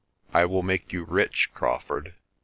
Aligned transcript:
I 0.33 0.45
will 0.45 0.63
make 0.63 0.91
you 0.91 1.03
rich, 1.03 1.51
Crawfurd. 1.53 2.15